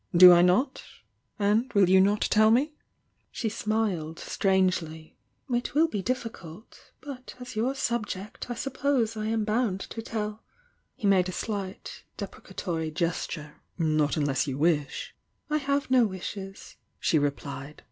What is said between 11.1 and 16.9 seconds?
a slight, deprecatory gesture. "Not unless you wish." "I have no wishes,"